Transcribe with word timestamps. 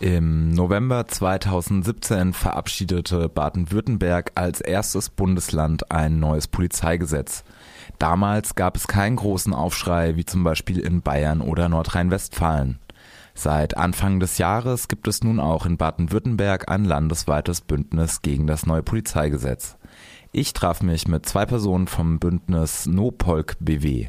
Im 0.00 0.48
November 0.48 1.06
2017 1.06 2.32
verabschiedete 2.32 3.28
Baden-Württemberg 3.28 4.32
als 4.34 4.62
erstes 4.62 5.10
Bundesland 5.10 5.92
ein 5.92 6.18
neues 6.18 6.48
Polizeigesetz. 6.48 7.44
Damals 7.98 8.54
gab 8.54 8.76
es 8.76 8.88
keinen 8.88 9.16
großen 9.16 9.52
Aufschrei 9.52 10.16
wie 10.16 10.24
zum 10.24 10.42
Beispiel 10.42 10.78
in 10.78 11.02
Bayern 11.02 11.42
oder 11.42 11.68
Nordrhein-Westfalen. 11.68 12.78
Seit 13.34 13.76
Anfang 13.76 14.20
des 14.20 14.38
Jahres 14.38 14.88
gibt 14.88 15.06
es 15.06 15.22
nun 15.22 15.38
auch 15.38 15.66
in 15.66 15.76
Baden-Württemberg 15.76 16.70
ein 16.70 16.86
landesweites 16.86 17.60
Bündnis 17.60 18.22
gegen 18.22 18.46
das 18.46 18.64
neue 18.64 18.82
Polizeigesetz. 18.82 19.76
Ich 20.32 20.54
traf 20.54 20.80
mich 20.80 21.08
mit 21.08 21.26
zwei 21.26 21.44
Personen 21.44 21.88
vom 21.88 22.18
Bündnis 22.18 22.86
NoPolk 22.86 23.56
BW 23.60 24.08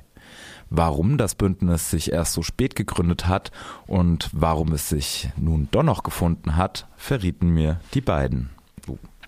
warum 0.71 1.17
das 1.19 1.35
Bündnis 1.35 1.91
sich 1.91 2.11
erst 2.11 2.33
so 2.33 2.41
spät 2.41 2.75
gegründet 2.75 3.27
hat 3.27 3.51
und 3.85 4.29
warum 4.31 4.71
es 4.71 4.89
sich 4.89 5.29
nun 5.38 5.67
doch 5.70 5.83
noch 5.83 6.01
gefunden 6.01 6.55
hat, 6.55 6.88
verrieten 6.97 7.49
mir 7.49 7.79
die 7.93 8.02
beiden. 8.02 8.49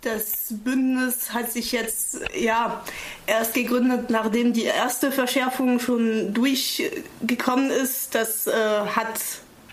Das 0.02 0.54
Bündnis 0.66 1.34
hat 1.34 1.52
sich 1.52 1.72
jetzt 1.72 2.20
ja 2.38 2.84
erst 3.26 3.54
gegründet, 3.54 4.10
nachdem 4.10 4.52
die 4.52 4.64
erste 4.64 5.14
Verschärfung 5.14 5.80
schon 5.80 6.34
durchgekommen 6.34 7.70
ist. 7.70 8.14
Das 8.14 8.48
äh, 8.48 8.52
hat 8.52 9.20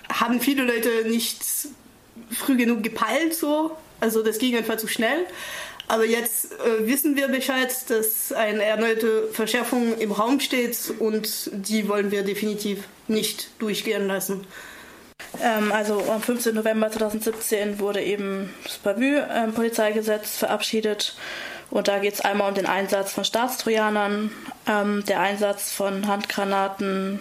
haben 0.08 0.40
viele 0.40 0.64
Leute 0.64 1.08
nicht 1.08 1.42
früh 2.30 2.56
genug 2.56 2.82
gepeilt 2.82 3.34
so. 3.34 3.76
Also 4.00 4.22
das 4.22 4.38
ging 4.38 4.56
einfach 4.56 4.76
zu 4.76 4.86
schnell. 4.86 5.26
Aber 5.90 6.04
jetzt 6.06 6.52
äh, 6.52 6.86
wissen 6.86 7.16
wir 7.16 7.26
Bescheid, 7.26 7.74
dass 7.88 8.32
eine 8.32 8.62
erneute 8.62 9.26
Verschärfung 9.32 9.98
im 9.98 10.12
Raum 10.12 10.38
steht 10.38 10.78
und 11.00 11.50
die 11.52 11.88
wollen 11.88 12.12
wir 12.12 12.22
definitiv 12.22 12.84
nicht 13.08 13.50
durchgehen 13.58 14.06
lassen. 14.06 14.46
Ähm, 15.42 15.72
also 15.72 16.00
am 16.08 16.22
15. 16.22 16.54
November 16.54 16.92
2017 16.92 17.80
wurde 17.80 18.04
eben 18.04 18.54
das 18.62 18.78
Bavü-Polizeigesetz 18.78 20.34
ähm, 20.34 20.38
verabschiedet. 20.38 21.16
Und 21.70 21.88
da 21.88 21.98
geht 21.98 22.14
es 22.14 22.20
einmal 22.20 22.50
um 22.50 22.54
den 22.54 22.66
Einsatz 22.66 23.12
von 23.12 23.24
Staatstrojanern, 23.24 24.30
ähm, 24.68 25.02
der 25.08 25.18
Einsatz 25.18 25.72
von 25.72 26.06
Handgranaten 26.06 27.18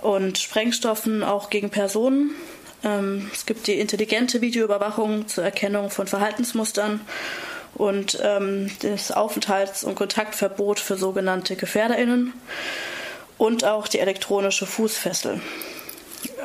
und 0.00 0.38
Sprengstoffen 0.38 1.24
auch 1.24 1.50
gegen 1.50 1.70
Personen. 1.70 2.36
Ähm, 2.84 3.28
es 3.32 3.46
gibt 3.46 3.66
die 3.66 3.80
intelligente 3.80 4.40
Videoüberwachung 4.40 5.26
zur 5.26 5.42
Erkennung 5.42 5.90
von 5.90 6.06
Verhaltensmustern 6.06 7.00
und 7.74 8.18
ähm, 8.22 8.70
das 8.80 9.12
Aufenthalts- 9.12 9.84
und 9.84 9.94
Kontaktverbot 9.94 10.80
für 10.80 10.96
sogenannte 10.96 11.56
GefährderInnen 11.56 12.32
und 13.38 13.64
auch 13.64 13.88
die 13.88 13.98
elektronische 13.98 14.66
Fußfessel. 14.66 15.40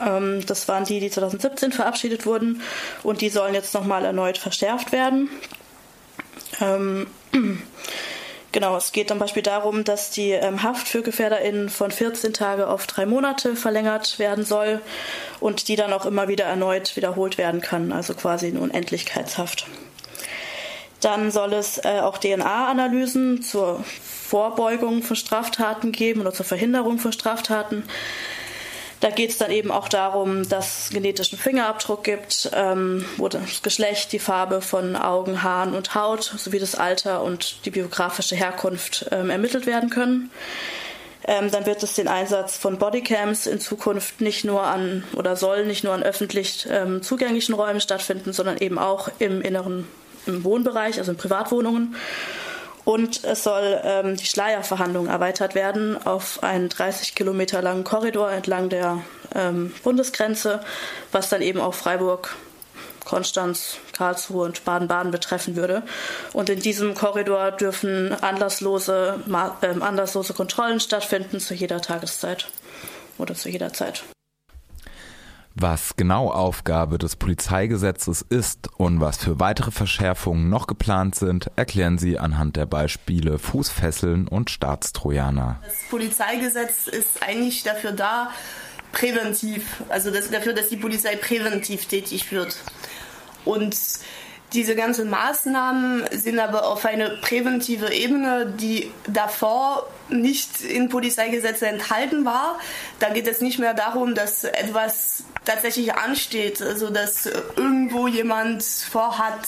Ähm, 0.01 0.45
das 0.45 0.67
waren 0.67 0.85
die, 0.85 0.99
die 0.99 1.11
2017 1.11 1.71
verabschiedet 1.71 2.25
wurden 2.25 2.61
und 3.03 3.21
die 3.21 3.29
sollen 3.29 3.53
jetzt 3.53 3.73
nochmal 3.73 4.05
erneut 4.05 4.37
verschärft 4.37 4.91
werden. 4.91 5.29
Ähm, 6.59 7.07
Genau, 8.51 8.75
es 8.77 8.91
geht 8.91 9.09
zum 9.09 9.19
Beispiel 9.19 9.43
darum, 9.43 9.83
dass 9.83 10.09
die 10.09 10.31
ähm, 10.31 10.63
Haft 10.63 10.87
für 10.87 11.03
GefährderInnen 11.03 11.69
von 11.69 11.91
14 11.91 12.33
Tage 12.33 12.67
auf 12.67 12.87
drei 12.87 13.05
Monate 13.05 13.55
verlängert 13.55 14.17
werden 14.17 14.43
soll 14.43 14.81
und 15.39 15.67
die 15.67 15.75
dann 15.75 15.93
auch 15.93 16.05
immer 16.05 16.27
wieder 16.27 16.45
erneut 16.45 16.95
wiederholt 16.95 17.37
werden 17.37 17.61
kann, 17.61 17.91
also 17.91 18.15
quasi 18.15 18.47
eine 18.47 18.59
Unendlichkeitshaft. 18.59 19.67
Dann 21.01 21.31
soll 21.31 21.53
es 21.53 21.77
äh, 21.83 21.99
auch 22.01 22.17
DNA-Analysen 22.17 23.41
zur 23.41 23.83
Vorbeugung 24.03 25.01
von 25.01 25.15
Straftaten 25.15 25.91
geben 25.91 26.21
oder 26.21 26.33
zur 26.33 26.45
Verhinderung 26.45 26.99
von 26.99 27.11
Straftaten. 27.11 27.83
Da 28.99 29.09
geht 29.11 29.29
es 29.29 29.37
dann 29.37 29.51
eben 29.51 29.71
auch 29.71 29.87
darum, 29.87 30.47
dass 30.49 30.83
es 30.83 30.89
genetischen 30.89 31.39
Fingerabdruck 31.39 32.03
gibt, 32.03 32.51
ähm, 32.53 33.05
wo 33.15 33.29
das 33.29 33.61
Geschlecht, 33.61 34.11
die 34.11 34.19
Farbe 34.19 34.61
von 34.61 34.97
Augen, 34.97 35.41
Haaren 35.41 35.73
und 35.73 35.95
Haut 35.95 36.23
sowie 36.23 36.59
das 36.59 36.75
Alter 36.75 37.23
und 37.23 37.65
die 37.65 37.69
biografische 37.69 38.35
Herkunft 38.35 39.07
ähm, 39.11 39.29
ermittelt 39.29 39.65
werden 39.65 39.89
können. 39.89 40.29
Ähm, 41.25 41.49
dann 41.49 41.65
wird 41.65 41.81
es 41.83 41.95
den 41.95 42.07
Einsatz 42.09 42.57
von 42.57 42.77
Bodycams 42.77 43.47
in 43.47 43.59
Zukunft 43.59 44.19
nicht 44.19 44.43
nur 44.43 44.63
an 44.63 45.03
oder 45.15 45.35
soll 45.37 45.65
nicht 45.65 45.83
nur 45.83 45.93
an 45.93 46.03
öffentlich 46.03 46.67
ähm, 46.69 47.01
zugänglichen 47.01 47.55
Räumen 47.55 47.81
stattfinden, 47.81 48.33
sondern 48.33 48.57
eben 48.57 48.77
auch 48.77 49.09
im 49.19 49.41
inneren 49.41 49.87
im 50.29 50.43
Wohnbereich, 50.43 50.97
also 50.97 51.11
in 51.11 51.17
Privatwohnungen. 51.17 51.95
Und 52.85 53.23
es 53.23 53.43
soll 53.43 53.79
ähm, 53.83 54.15
die 54.15 54.25
Schleierverhandlung 54.25 55.07
erweitert 55.07 55.53
werden 55.53 55.95
auf 56.07 56.41
einen 56.41 56.69
30 56.69 57.13
Kilometer 57.13 57.61
langen 57.61 57.83
Korridor 57.83 58.31
entlang 58.31 58.69
der 58.69 59.03
ähm, 59.35 59.71
Bundesgrenze, 59.83 60.61
was 61.11 61.29
dann 61.29 61.41
eben 61.41 61.59
auch 61.59 61.75
Freiburg, 61.75 62.35
Konstanz, 63.05 63.77
Karlsruhe 63.93 64.45
und 64.45 64.65
Baden-Baden 64.65 65.11
betreffen 65.11 65.55
würde. 65.55 65.83
Und 66.33 66.49
in 66.49 66.61
diesem 66.61 66.95
Korridor 66.95 67.51
dürfen 67.51 68.13
anlasslose, 68.23 69.19
äh, 69.61 69.67
anlasslose 69.67 70.33
Kontrollen 70.33 70.79
stattfinden 70.79 71.39
zu 71.39 71.53
jeder 71.53 71.81
Tageszeit 71.81 72.47
oder 73.17 73.35
zu 73.35 73.49
jeder 73.49 73.73
Zeit. 73.73 74.03
Was 75.55 75.95
genau 75.97 76.31
Aufgabe 76.31 76.97
des 76.97 77.15
Polizeigesetzes 77.15 78.21
ist 78.21 78.69
und 78.77 79.01
was 79.01 79.17
für 79.17 79.39
weitere 79.39 79.71
Verschärfungen 79.71 80.49
noch 80.49 80.67
geplant 80.67 81.15
sind, 81.15 81.51
erklären 81.55 81.97
sie 81.97 82.19
anhand 82.19 82.55
der 82.55 82.65
Beispiele 82.65 83.39
Fußfesseln 83.39 84.27
und 84.27 84.49
Staatstrojaner. 84.49 85.59
Das 85.65 85.89
Polizeigesetz 85.89 86.87
ist 86.87 87.23
eigentlich 87.23 87.63
dafür 87.63 87.91
da, 87.91 88.29
präventiv, 88.91 89.83
also 89.89 90.11
das, 90.11 90.31
dafür, 90.31 90.53
dass 90.53 90.69
die 90.69 90.77
Polizei 90.77 91.15
präventiv 91.15 91.85
tätig 91.87 92.31
wird. 92.31 92.57
Und 93.45 93.75
diese 94.53 94.75
ganzen 94.75 95.09
Maßnahmen 95.09 96.05
sind 96.11 96.39
aber 96.39 96.67
auf 96.67 96.85
eine 96.85 97.17
präventive 97.21 97.93
Ebene, 97.93 98.51
die 98.59 98.91
davor 99.07 99.87
nicht 100.09 100.61
in 100.61 100.89
Polizeigesetze 100.89 101.67
enthalten 101.67 102.25
war. 102.25 102.57
Da 102.99 103.09
geht 103.09 103.27
es 103.27 103.41
nicht 103.41 103.59
mehr 103.59 103.75
darum, 103.75 104.15
dass 104.15 104.43
etwas 104.43 105.23
tatsächlich 105.49 105.93
ansteht, 105.93 106.61
also 106.61 106.89
dass 106.89 107.25
irgendwo 107.25 108.07
jemand 108.07 108.63
vorhat, 108.63 109.47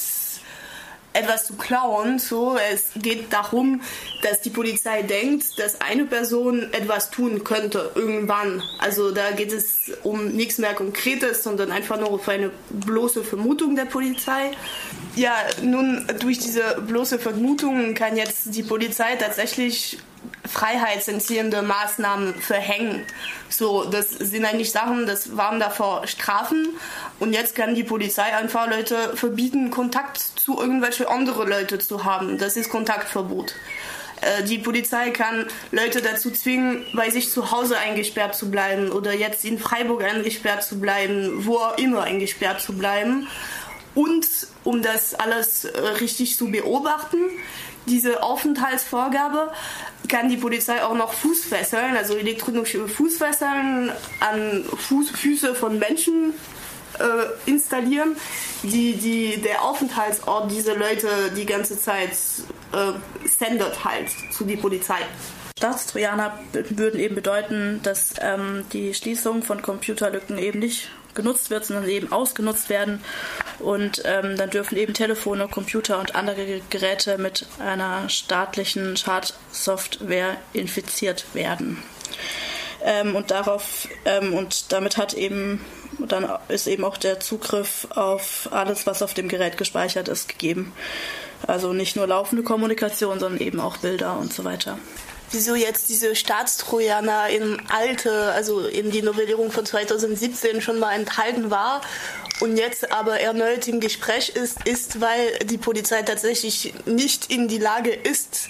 etwas 1.13 1.45
zu 1.45 1.55
klauen. 1.55 2.19
So, 2.19 2.57
es 2.57 2.91
geht 2.95 3.33
darum, 3.33 3.81
dass 4.23 4.41
die 4.41 4.49
Polizei 4.49 5.01
denkt, 5.01 5.59
dass 5.59 5.81
eine 5.81 6.05
Person 6.05 6.71
etwas 6.71 7.11
tun 7.11 7.43
könnte 7.43 7.91
irgendwann. 7.95 8.63
Also 8.79 9.11
da 9.11 9.31
geht 9.31 9.51
es 9.51 9.91
um 10.03 10.29
nichts 10.29 10.57
mehr 10.57 10.73
Konkretes, 10.73 11.43
sondern 11.43 11.71
einfach 11.71 11.99
nur 11.99 12.11
auf 12.11 12.29
eine 12.29 12.51
bloße 12.69 13.23
Vermutung 13.23 13.75
der 13.75 13.85
Polizei. 13.85 14.51
Ja, 15.15 15.35
nun 15.61 16.07
durch 16.19 16.39
diese 16.39 16.81
bloße 16.87 17.19
Vermutung 17.19 17.93
kann 17.93 18.15
jetzt 18.15 18.55
die 18.55 18.63
Polizei 18.63 19.15
tatsächlich 19.17 19.97
freiheitsentziehende 20.51 21.61
Maßnahmen 21.61 22.35
verhängen. 22.35 23.03
So, 23.49 23.85
das 23.85 24.09
sind 24.09 24.45
eigentlich 24.45 24.71
Sachen, 24.71 25.05
das 25.05 25.37
waren 25.37 25.59
davor 25.59 26.07
Strafen 26.07 26.67
und 27.19 27.33
jetzt 27.33 27.55
kann 27.55 27.75
die 27.75 27.83
Polizei 27.83 28.35
einfach 28.35 28.69
Leute 28.69 29.15
verbieten, 29.15 29.71
Kontakt 29.71 30.17
zu 30.17 30.59
irgendwelchen 30.59 31.07
anderen 31.07 31.47
Leuten 31.47 31.79
zu 31.79 32.03
haben. 32.03 32.37
Das 32.37 32.57
ist 32.57 32.69
Kontaktverbot. 32.69 33.53
Äh, 34.21 34.43
die 34.43 34.57
Polizei 34.57 35.11
kann 35.11 35.47
Leute 35.71 36.01
dazu 36.01 36.31
zwingen, 36.31 36.85
bei 36.93 37.09
sich 37.09 37.31
zu 37.31 37.51
Hause 37.51 37.77
eingesperrt 37.77 38.35
zu 38.35 38.51
bleiben 38.51 38.91
oder 38.91 39.13
jetzt 39.13 39.45
in 39.45 39.57
Freiburg 39.59 40.03
eingesperrt 40.03 40.63
zu 40.63 40.79
bleiben, 40.79 41.45
wo 41.45 41.57
auch 41.57 41.77
immer 41.77 42.03
eingesperrt 42.03 42.61
zu 42.61 42.73
bleiben. 42.77 43.27
Und 43.95 44.27
um 44.63 44.81
das 44.81 45.15
alles 45.15 45.65
äh, 45.65 45.79
richtig 45.99 46.37
zu 46.37 46.49
beobachten, 46.51 47.17
diese 47.87 48.23
Aufenthaltsvorgabe 48.23 49.51
kann 50.11 50.29
die 50.29 50.37
Polizei 50.37 50.83
auch 50.83 50.93
noch 50.93 51.13
Fußfesseln, 51.13 51.95
also 51.95 52.15
elektronische 52.15 52.87
Fußfesseln 52.87 53.91
an 54.19 54.65
Fuß, 54.65 55.11
Füße 55.11 55.55
von 55.55 55.79
Menschen 55.79 56.33
äh, 56.99 57.49
installieren, 57.49 58.17
die, 58.61 58.93
die 58.93 59.41
der 59.41 59.63
Aufenthaltsort 59.63 60.51
diese 60.51 60.73
Leute 60.73 61.07
die 61.35 61.45
ganze 61.45 61.79
Zeit 61.79 62.11
äh, 62.73 62.91
sendet 63.25 63.85
halt 63.85 64.09
zu 64.31 64.43
die 64.43 64.57
Polizei. 64.57 64.99
Staatstrojaner 65.57 66.39
würden 66.69 66.99
eben 66.99 67.15
bedeuten, 67.15 67.79
dass 67.83 68.15
ähm, 68.19 68.65
die 68.73 68.93
Schließung 68.93 69.43
von 69.43 69.61
Computerlücken 69.61 70.37
eben 70.37 70.59
nicht 70.59 70.89
genutzt 71.15 71.49
wird, 71.49 71.65
sondern 71.65 71.87
eben 71.87 72.11
ausgenutzt 72.11 72.69
werden. 72.69 73.03
Und 73.59 74.01
ähm, 74.05 74.37
dann 74.37 74.49
dürfen 74.49 74.77
eben 74.77 74.93
Telefone, 74.93 75.47
Computer 75.47 75.99
und 75.99 76.15
andere 76.15 76.61
Geräte 76.69 77.17
mit 77.17 77.45
einer 77.59 78.09
staatlichen 78.09 78.97
Schadsoftware 78.97 80.37
infiziert 80.53 81.25
werden. 81.33 81.81
Ähm, 82.83 83.15
und 83.15 83.31
darauf 83.31 83.87
ähm, 84.05 84.33
und 84.33 84.71
damit 84.71 84.97
hat 84.97 85.13
eben 85.13 85.63
dann 85.99 86.27
ist 86.47 86.67
eben 86.67 86.83
auch 86.83 86.97
der 86.97 87.19
Zugriff 87.19 87.87
auf 87.91 88.49
alles, 88.51 88.87
was 88.87 89.03
auf 89.03 89.13
dem 89.13 89.27
Gerät 89.27 89.57
gespeichert 89.57 90.07
ist, 90.07 90.27
gegeben. 90.27 90.73
Also 91.45 91.73
nicht 91.73 91.95
nur 91.95 92.07
laufende 92.07 92.43
Kommunikation, 92.43 93.19
sondern 93.19 93.39
eben 93.39 93.59
auch 93.59 93.77
Bilder 93.77 94.17
und 94.17 94.33
so 94.33 94.43
weiter 94.43 94.77
wieso 95.31 95.55
jetzt 95.55 95.89
diese 95.89 96.15
Staatstrojaner 96.15 97.29
im 97.29 97.59
Alte, 97.69 98.31
also 98.31 98.65
in 98.67 98.91
die 98.91 99.01
Novellierung 99.01 99.51
von 99.51 99.65
2017 99.65 100.61
schon 100.61 100.79
mal 100.79 100.93
enthalten 100.93 101.49
war 101.49 101.81
und 102.39 102.57
jetzt 102.57 102.91
aber 102.91 103.19
erneut 103.19 103.67
im 103.67 103.79
Gespräch 103.79 104.29
ist, 104.29 104.67
ist, 104.67 104.99
weil 104.99 105.37
die 105.45 105.57
Polizei 105.57 106.01
tatsächlich 106.01 106.73
nicht 106.85 107.31
in 107.31 107.47
die 107.47 107.59
Lage 107.59 107.91
ist, 107.91 108.49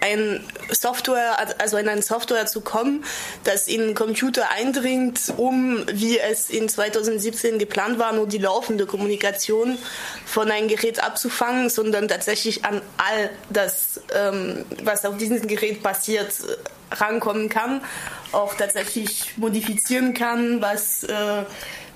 ein 0.00 0.42
Software, 0.70 1.36
also 1.58 1.76
in 1.76 1.88
eine 1.88 2.02
Software 2.02 2.46
zu 2.46 2.60
kommen, 2.60 3.04
das 3.44 3.68
in 3.68 3.80
den 3.80 3.94
Computer 3.94 4.50
eindringt, 4.50 5.32
um, 5.36 5.84
wie 5.92 6.18
es 6.18 6.50
in 6.50 6.68
2017 6.68 7.58
geplant 7.58 7.98
war, 7.98 8.12
nur 8.12 8.26
die 8.26 8.38
laufende 8.38 8.86
Kommunikation 8.86 9.78
von 10.24 10.50
einem 10.50 10.68
Gerät 10.68 11.02
abzufangen, 11.02 11.68
sondern 11.68 12.08
tatsächlich 12.08 12.64
an 12.64 12.80
all 12.96 13.30
das, 13.50 14.00
ähm, 14.14 14.64
was 14.82 15.04
auf 15.04 15.16
diesem 15.18 15.46
Gerät 15.46 15.82
passiert, 15.82 16.32
rankommen 16.92 17.48
kann, 17.48 17.82
auch 18.32 18.54
tatsächlich 18.54 19.36
modifizieren 19.36 20.14
kann, 20.14 20.60
was 20.60 21.04
äh, 21.04 21.44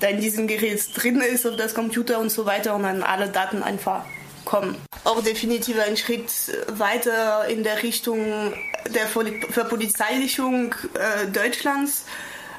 da 0.01 0.07
in 0.09 0.21
diesem 0.21 0.47
Gerät 0.47 0.83
drin 0.95 1.21
ist 1.21 1.47
auf 1.47 1.57
das 1.57 1.75
Computer 1.75 2.19
und 2.19 2.31
so 2.31 2.47
weiter 2.47 2.75
und 2.75 2.85
an 2.85 3.03
alle 3.03 3.29
Daten 3.29 3.63
einfach 3.63 4.05
kommen. 4.45 4.77
Auch 5.05 5.23
definitiv 5.23 5.79
ein 5.79 5.97
Schritt 5.97 6.31
weiter 6.69 7.47
in 7.47 7.63
der 7.63 7.83
Richtung 7.83 8.55
der 8.89 9.07
Verpolizeilichung 9.07 10.75
äh, 10.95 11.27
Deutschlands. 11.31 12.07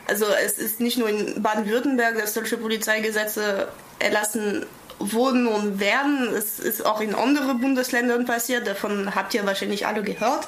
Also 0.07 0.25
es 0.45 0.59
ist 0.59 0.80
nicht 0.80 0.97
nur 0.97 1.09
in 1.09 1.42
Baden-Württemberg, 1.42 2.19
dass 2.19 2.36
solche 2.36 2.57
Polizeigesetze 2.57 3.68
erlassen 3.97 4.65
wurden 5.00 5.47
und 5.47 5.80
werden. 5.80 6.33
Es 6.36 6.59
ist 6.59 6.86
auch 6.86 7.01
in 7.01 7.15
anderen 7.15 7.59
Bundesländern 7.59 8.25
passiert. 8.25 8.68
Davon 8.68 9.15
habt 9.15 9.33
ihr 9.33 9.45
wahrscheinlich 9.45 9.88
alle 9.88 10.03
gehört. 10.03 10.48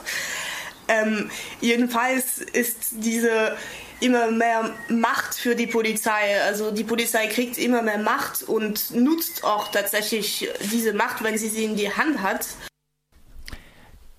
Ähm, 0.87 1.29
jedenfalls 1.59 2.37
ist 2.37 2.77
diese 2.91 3.57
immer 3.99 4.31
mehr 4.31 4.71
Macht 4.89 5.35
für 5.35 5.55
die 5.55 5.67
Polizei. 5.67 6.41
Also 6.43 6.71
die 6.71 6.83
Polizei 6.83 7.27
kriegt 7.27 7.57
immer 7.57 7.81
mehr 7.81 7.97
Macht 7.97 8.43
und 8.43 8.93
nutzt 8.95 9.43
auch 9.43 9.71
tatsächlich 9.71 10.49
diese 10.71 10.93
Macht, 10.93 11.23
wenn 11.23 11.37
sie 11.37 11.49
sie 11.49 11.65
in 11.65 11.75
die 11.75 11.91
Hand 11.91 12.21
hat. 12.21 12.45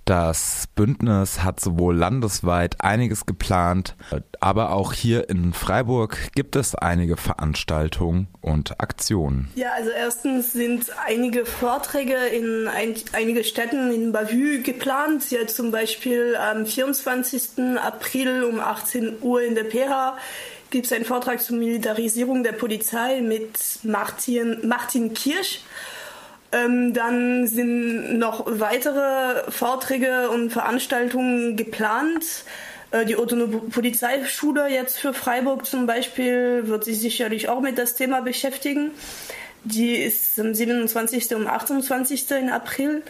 Das 0.08 0.68
Bündnis 0.74 1.40
hat 1.44 1.60
sowohl 1.60 1.94
landesweit 1.94 2.76
einiges 2.80 3.26
geplant, 3.26 3.94
aber 4.40 4.72
auch 4.72 4.94
hier 4.94 5.28
in 5.28 5.52
Freiburg 5.52 6.32
gibt 6.34 6.56
es 6.56 6.74
einige 6.74 7.18
Veranstaltungen 7.18 8.26
und 8.40 8.80
Aktionen. 8.80 9.50
Ja, 9.54 9.72
also 9.76 9.90
erstens 9.90 10.54
sind 10.54 10.86
einige 11.06 11.44
Vorträge 11.44 12.14
in 12.14 12.68
ein, 12.68 12.94
einige 13.12 13.44
Städten 13.44 13.92
in 13.92 14.12
Bavü 14.12 14.62
geplant. 14.62 15.30
Ja, 15.30 15.46
zum 15.46 15.72
Beispiel 15.72 16.36
am 16.36 16.64
24. 16.64 17.76
April 17.76 18.44
um 18.44 18.60
18 18.60 19.16
Uhr 19.20 19.42
in 19.42 19.56
der 19.56 19.64
PH 19.64 20.16
gibt 20.70 20.86
es 20.86 20.92
einen 20.92 21.04
Vortrag 21.04 21.42
zur 21.42 21.58
Militarisierung 21.58 22.42
der 22.42 22.52
Polizei 22.52 23.20
mit 23.20 23.58
Martin, 23.82 24.66
Martin 24.66 25.12
Kirsch. 25.12 25.60
Ähm, 26.50 26.94
dann 26.94 27.46
sind 27.46 28.18
noch 28.18 28.44
weitere 28.46 29.50
Vorträge 29.50 30.30
und 30.30 30.50
Veranstaltungen 30.50 31.56
geplant. 31.56 32.24
Äh, 32.90 33.04
die 33.04 33.16
Autonome 33.16 33.58
Polizeischule 33.70 34.68
jetzt 34.68 34.98
für 34.98 35.12
Freiburg 35.12 35.66
zum 35.66 35.86
Beispiel 35.86 36.66
wird 36.66 36.84
sich 36.84 37.00
sicherlich 37.00 37.48
auch 37.48 37.60
mit 37.60 37.76
das 37.76 37.96
Thema 37.96 38.22
beschäftigen. 38.22 38.92
Die 39.64 39.96
ist 39.96 40.40
am 40.40 40.54
27. 40.54 41.34
und 41.34 41.46
28. 41.46 42.50
April. 42.50 43.02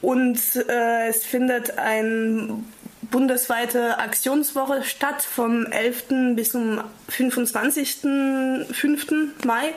Und 0.00 0.38
äh, 0.68 1.08
es 1.08 1.26
findet 1.26 1.76
eine 1.78 2.62
bundesweite 3.02 3.98
Aktionswoche 3.98 4.84
statt 4.84 5.22
vom 5.22 5.66
11. 5.66 6.36
bis 6.36 6.52
zum 6.52 6.80
25.05. 7.10 9.46
Mai. 9.46 9.74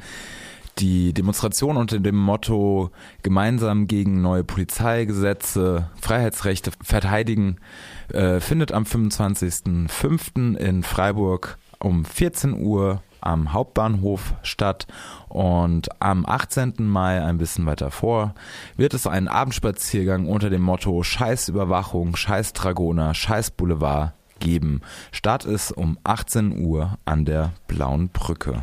Die 0.76 1.14
Demonstration 1.14 1.78
unter 1.78 1.98
dem 1.98 2.16
Motto 2.16 2.90
Gemeinsam 3.22 3.86
gegen 3.86 4.20
neue 4.20 4.44
Polizeigesetze, 4.44 5.88
Freiheitsrechte 6.00 6.70
verteidigen 6.82 7.56
äh, 8.12 8.40
findet 8.40 8.72
am 8.72 8.82
25.05. 8.84 10.54
in 10.56 10.82
Freiburg 10.82 11.56
um 11.80 12.04
14 12.04 12.62
Uhr 12.62 13.02
am 13.20 13.52
Hauptbahnhof 13.52 14.34
statt 14.42 14.86
und 15.28 15.88
am 16.00 16.26
18. 16.26 16.74
Mai, 16.78 17.22
ein 17.24 17.38
bisschen 17.38 17.66
weiter 17.66 17.90
vor, 17.90 18.34
wird 18.76 18.94
es 18.94 19.06
einen 19.06 19.28
Abendspaziergang 19.28 20.26
unter 20.26 20.50
dem 20.50 20.62
Motto 20.62 21.02
Scheiß 21.02 21.48
Überwachung, 21.48 22.16
Scheiß 22.16 22.52
Dragoner, 22.52 23.14
Scheiß 23.14 23.52
Boulevard 23.52 24.12
geben. 24.40 24.82
Start 25.12 25.44
ist 25.44 25.72
um 25.72 25.98
18 26.04 26.64
Uhr 26.64 26.98
an 27.04 27.24
der 27.24 27.52
Blauen 27.66 28.08
Brücke. 28.08 28.62